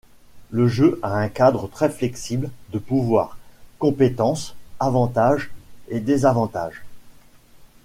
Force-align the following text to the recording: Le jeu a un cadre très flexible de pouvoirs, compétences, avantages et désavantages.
Le 0.49 0.67
jeu 0.67 0.97
a 1.03 1.15
un 1.15 1.29
cadre 1.29 1.67
très 1.69 1.87
flexible 1.91 2.49
de 2.73 2.79
pouvoirs, 2.79 3.37
compétences, 3.77 4.55
avantages 4.79 5.51
et 5.89 5.99
désavantages. 5.99 6.81